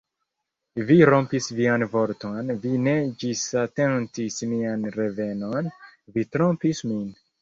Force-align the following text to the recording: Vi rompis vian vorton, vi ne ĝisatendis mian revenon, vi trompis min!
Vi 0.91 0.95
rompis 1.09 1.49
vian 1.59 1.85
vorton, 1.91 2.49
vi 2.63 2.71
ne 2.87 2.95
ĝisatendis 3.25 4.41
mian 4.55 4.89
revenon, 4.97 5.71
vi 6.17 6.25
trompis 6.39 6.83
min! 6.93 7.07